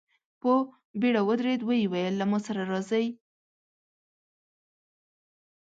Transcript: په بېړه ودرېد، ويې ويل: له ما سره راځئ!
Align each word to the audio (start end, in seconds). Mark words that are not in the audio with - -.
په 0.41 0.51
بېړه 0.99 1.21
ودرېد، 1.27 1.61
ويې 1.63 1.89
ويل: 1.91 2.15
له 2.17 2.25
ما 2.31 2.39
سره 2.45 2.61
راځئ! 2.71 3.05